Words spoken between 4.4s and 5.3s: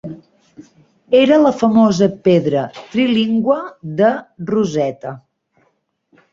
Rosetta.